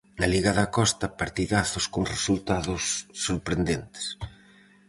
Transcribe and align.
Na 0.19 0.27
liga 0.33 0.51
da 0.59 0.67
Costa, 0.77 1.07
partidazos 1.21 1.85
con 1.93 2.03
resultados 2.15 2.83
sorprendentes. 3.25 4.05